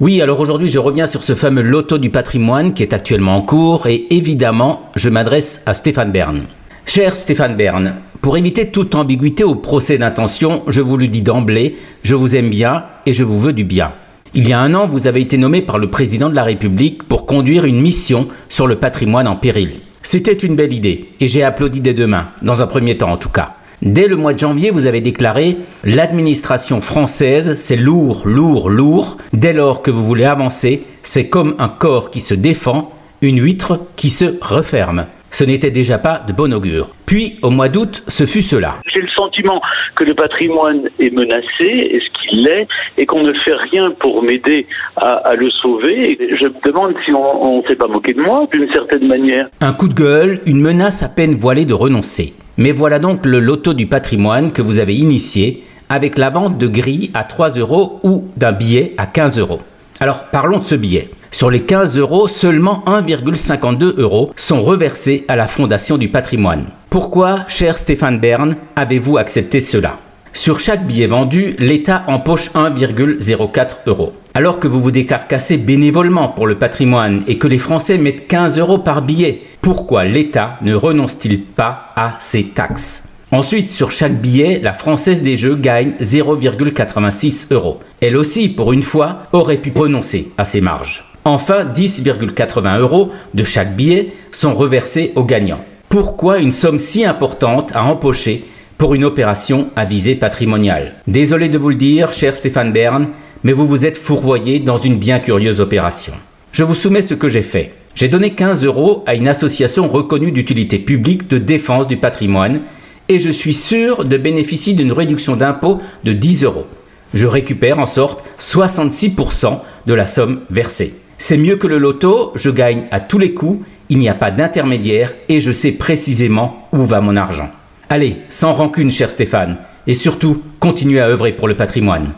[0.00, 3.42] Oui, alors aujourd'hui je reviens sur ce fameux loto du patrimoine qui est actuellement en
[3.42, 6.42] cours et évidemment je m'adresse à Stéphane Bern.
[6.86, 11.76] Cher Stéphane Bern, pour éviter toute ambiguïté au procès d'intention, je vous le dis d'emblée,
[12.04, 13.92] je vous aime bien et je vous veux du bien.
[14.34, 17.02] Il y a un an, vous avez été nommé par le président de la République
[17.02, 19.80] pour conduire une mission sur le patrimoine en péril.
[20.04, 23.16] C'était une belle idée et j'ai applaudi des deux mains, dans un premier temps en
[23.16, 23.57] tout cas.
[23.82, 29.18] Dès le mois de janvier, vous avez déclaré L'administration française, c'est lourd, lourd, lourd.
[29.32, 33.78] Dès lors que vous voulez avancer, c'est comme un corps qui se défend, une huître
[33.94, 35.06] qui se referme.
[35.30, 36.88] Ce n'était déjà pas de bon augure.
[37.06, 38.78] Puis, au mois d'août, ce fut cela.
[38.92, 39.60] J'ai le sentiment
[39.94, 42.66] que le patrimoine est menacé, et ce qu'il l'est,
[42.96, 44.66] et qu'on ne fait rien pour m'aider
[44.96, 46.18] à, le sauver.
[46.36, 49.46] je me demande si on ne s'est pas moqué de moi, d'une certaine manière.
[49.60, 52.32] Un coup de gueule, une menace à peine voilée de renoncer.
[52.58, 56.66] Mais voilà donc le loto du patrimoine que vous avez initié avec la vente de
[56.66, 59.60] grilles à 3 euros ou d'un billet à 15 euros.
[60.00, 61.10] Alors parlons de ce billet.
[61.30, 66.64] Sur les 15 euros, seulement 1,52 euros sont reversés à la Fondation du patrimoine.
[66.90, 69.98] Pourquoi, cher Stéphane Bern, avez-vous accepté cela?
[70.32, 74.14] Sur chaque billet vendu, l'État empoche 1,04 euros.
[74.38, 78.60] Alors que vous vous décarcassez bénévolement pour le patrimoine et que les Français mettent 15
[78.60, 83.02] euros par billet, pourquoi l'État ne renonce-t-il pas à ses taxes?
[83.32, 87.80] Ensuite, sur chaque billet, la Française des Jeux gagne 0,86 euros.
[88.00, 91.02] Elle aussi, pour une fois, aurait pu renoncer à ses marges.
[91.24, 95.64] Enfin, 10,80 euros de chaque billet sont reversés aux gagnants.
[95.88, 98.44] Pourquoi une somme si importante à empocher
[98.76, 100.94] pour une opération à visée patrimoniale?
[101.08, 103.08] Désolé de vous le dire, cher Stéphane Bern,
[103.44, 106.14] mais vous vous êtes fourvoyé dans une bien curieuse opération.
[106.52, 107.74] Je vous soumets ce que j'ai fait.
[107.94, 112.60] J'ai donné 15 euros à une association reconnue d'utilité publique de défense du patrimoine
[113.08, 116.66] et je suis sûr de bénéficier d'une réduction d'impôt de 10 euros.
[117.14, 120.94] Je récupère en sorte 66% de la somme versée.
[121.16, 124.30] C'est mieux que le loto, je gagne à tous les coups, il n'y a pas
[124.30, 127.50] d'intermédiaire et je sais précisément où va mon argent.
[127.88, 129.56] Allez, sans rancune cher Stéphane,
[129.86, 132.12] et surtout, continuez à œuvrer pour le patrimoine.